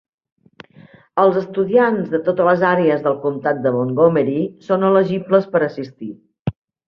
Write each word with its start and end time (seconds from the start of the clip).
Els 1.23 1.35
estudiants 1.41 2.07
de 2.13 2.21
totes 2.29 2.47
les 2.47 2.63
àrees 2.71 3.03
del 3.07 3.19
Comtat 3.27 3.61
de 3.67 3.75
Montgomery 3.77 4.39
són 4.69 4.89
elegibles 4.91 5.47
per 5.55 5.63
assistir. 5.67 6.11